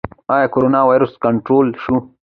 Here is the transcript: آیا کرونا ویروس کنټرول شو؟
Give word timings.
آیا 0.35 0.47
کرونا 0.53 0.81
ویروس 0.89 1.13
کنټرول 1.23 1.67
شو؟ 1.83 1.95